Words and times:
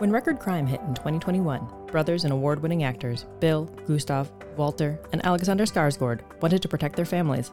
When 0.00 0.10
Record 0.10 0.38
Crime 0.38 0.66
hit 0.66 0.80
in 0.80 0.94
2021, 0.94 1.88
brothers 1.88 2.24
and 2.24 2.32
award 2.32 2.62
winning 2.62 2.84
actors 2.84 3.26
Bill, 3.38 3.66
Gustaf, 3.86 4.30
Walter, 4.56 4.98
and 5.12 5.22
Alexander 5.26 5.66
Skarsgård 5.66 6.20
wanted 6.40 6.62
to 6.62 6.68
protect 6.68 6.96
their 6.96 7.04
families. 7.04 7.52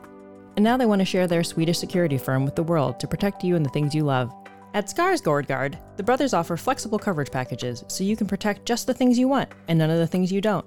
And 0.56 0.64
now 0.64 0.78
they 0.78 0.86
want 0.86 1.00
to 1.00 1.06
share 1.06 1.28
their 1.28 1.44
Swedish 1.44 1.78
security 1.78 2.18
firm 2.18 2.46
with 2.46 2.56
the 2.56 2.64
world 2.64 3.02
to 3.02 3.08
protect 3.08 3.44
you 3.44 3.58
and 3.58 3.66
the 3.66 3.70
things 3.72 3.94
you 3.94 4.06
love. 4.06 4.34
At 4.74 4.86
Skarsgård 4.86 5.46
Guard, 5.46 5.78
the 5.98 6.04
brothers 6.04 6.34
offer 6.34 6.56
flexible 6.56 6.98
coverage 6.98 7.32
packages 7.32 7.84
so 7.90 8.06
you 8.06 8.16
can 8.16 8.28
protect 8.28 8.66
just 8.66 8.88
the 8.88 8.94
things 8.94 9.20
you 9.20 9.28
want 9.28 9.50
and 9.68 9.78
none 9.78 9.90
of 9.90 10.00
the 10.00 10.08
things 10.08 10.32
you 10.32 10.40
don't. 10.40 10.66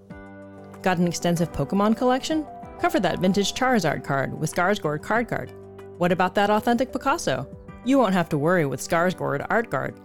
Got 0.82 0.98
an 0.98 1.08
extensive 1.08 1.50
Pokemon 1.50 1.96
collection? 1.96 2.46
Cover 2.78 3.00
that 3.00 3.20
vintage 3.20 3.54
Charizard 3.54 4.04
card 4.04 4.38
with 4.38 4.54
Skarsgård 4.54 5.02
Card 5.02 5.28
Guard. 5.28 5.54
What 5.96 6.12
about 6.12 6.34
that 6.34 6.50
authentic 6.50 6.92
Picasso? 6.92 7.48
You 7.86 7.96
won't 7.96 8.12
have 8.12 8.28
to 8.28 8.36
worry 8.36 8.66
with 8.66 8.86
Skarsgård 8.86 9.46
Art 9.48 9.70
Guard. 9.70 9.98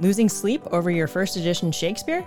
Losing 0.00 0.28
sleep 0.28 0.62
over 0.72 0.90
your 0.90 1.06
first 1.06 1.36
edition 1.36 1.72
Shakespeare? 1.72 2.26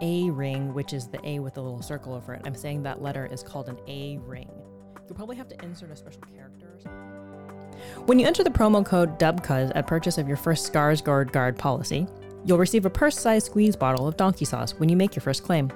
A 0.02 0.30
ring, 0.31 0.73
which 0.73 0.94
is 0.94 1.08
the 1.08 1.26
A 1.28 1.40
with 1.40 1.58
a 1.58 1.62
little 1.62 1.81
circle 1.81 2.14
over 2.14 2.34
it. 2.34 2.42
I'm 2.45 2.56
saying 2.56 2.84
that 2.84 3.02
letter 3.02 3.26
is 3.26 3.44
called 3.44 3.70
an 3.70 3.78
A 3.88 4.18
ring. 4.20 4.50
You'll 5.08 5.16
probably 5.16 5.36
have 5.36 5.48
to 5.50 5.64
insert 5.64 5.92
a 5.92 5.95
special 5.95 6.22
character 6.36 6.68
or 6.68 6.80
something. 6.81 8.06
When 8.06 8.20
you 8.20 8.28
enter 8.28 8.44
the 8.44 8.50
promo 8.50 8.86
code 8.86 9.20
DUBCUZ 9.20 9.72
at 9.76 9.88
purchase 9.88 10.18
of 10.18 10.28
your 10.28 10.38
first 10.38 10.72
Skarsgård 10.72 11.31
Guard 11.31 11.58
policy, 11.58 12.08
you'll 12.46 12.58
receive 12.58 12.86
a 12.86 12.90
purse 12.90 13.20
sized 13.20 13.46
squeeze 13.46 13.75
bottle 13.75 14.08
of 14.08 14.18
donkey 14.18 14.46
sauce 14.46 14.73
when 14.75 14.90
you 14.90 14.96
make 14.96 15.16
your 15.16 15.22
first 15.22 15.44
claim. 15.44 15.72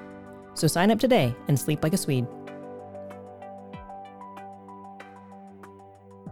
So 0.54 0.66
sign 0.66 0.90
up 0.90 0.98
today 0.98 1.34
and 1.48 1.58
sleep 1.58 1.82
like 1.82 1.92
a 1.92 1.98
Swede. 1.98 2.26